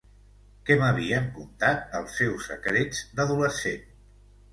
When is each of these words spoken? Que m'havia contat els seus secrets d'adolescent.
Que 0.69 0.77
m'havia 0.83 1.19
contat 1.35 1.93
els 1.99 2.15
seus 2.21 2.47
secrets 2.53 3.03
d'adolescent. 3.21 3.85